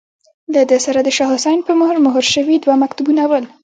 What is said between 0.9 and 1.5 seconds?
د شاه